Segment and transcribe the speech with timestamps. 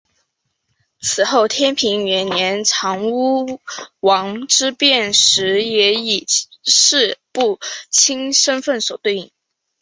[0.99, 3.61] 此后天平元年长屋
[3.99, 6.25] 王之变时也以
[6.65, 7.59] 式部
[7.91, 9.31] 卿身份所对应。